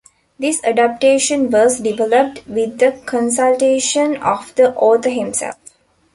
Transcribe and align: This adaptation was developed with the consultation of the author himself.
This 0.39 0.59
adaptation 0.63 1.51
was 1.51 1.79
developed 1.79 2.47
with 2.47 2.79
the 2.79 2.99
consultation 3.05 4.17
of 4.17 4.51
the 4.55 4.73
author 4.73 5.11
himself. 5.11 5.57